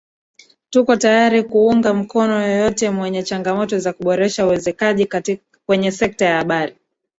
tuko 0.69 0.95
tayari 0.95 1.43
kuunga 1.43 1.93
mkono 1.93 2.41
yoyote 2.47 2.89
mwenye 2.89 3.23
changamoto 3.23 3.79
za 3.79 3.93
kuboresha 3.93 4.45
uwekezaji 4.45 5.09
kwenye 5.65 5.91
sekta 5.91 6.25
ya 6.25 6.37
habari 6.37 6.75